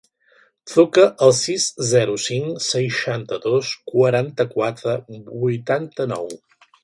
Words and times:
Truca 0.69 1.03
al 1.25 1.33
sis, 1.39 1.65
zero, 1.89 2.15
cinc, 2.23 2.63
seixanta-dos, 2.69 3.73
quaranta-quatre, 3.93 4.97
vuitanta-nou. 5.45 6.27